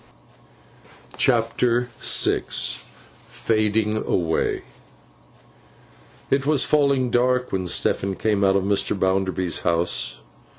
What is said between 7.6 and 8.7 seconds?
Stephen came out of